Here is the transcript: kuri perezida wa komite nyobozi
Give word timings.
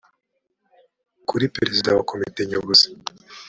kuri 1.29 1.45
perezida 1.55 1.89
wa 1.97 2.03
komite 2.09 2.41
nyobozi 2.49 2.87